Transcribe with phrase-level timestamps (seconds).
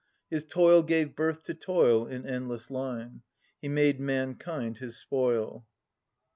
[0.31, 3.21] His toil gave birth to toil In endless line.
[3.61, 5.67] He made mankind his spoil.